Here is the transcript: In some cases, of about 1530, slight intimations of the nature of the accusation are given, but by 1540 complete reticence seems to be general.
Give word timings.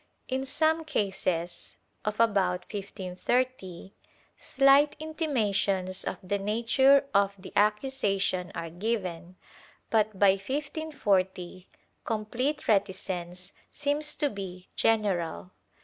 In 0.27 0.47
some 0.47 0.83
cases, 0.83 1.77
of 2.03 2.19
about 2.19 2.61
1530, 2.73 3.93
slight 4.35 4.95
intimations 4.99 6.03
of 6.05 6.17
the 6.23 6.39
nature 6.39 7.05
of 7.13 7.35
the 7.37 7.53
accusation 7.55 8.51
are 8.55 8.71
given, 8.71 9.35
but 9.91 10.17
by 10.17 10.31
1540 10.31 11.67
complete 12.03 12.67
reticence 12.67 13.53
seems 13.71 14.15
to 14.15 14.31
be 14.31 14.69
general. 14.75 15.51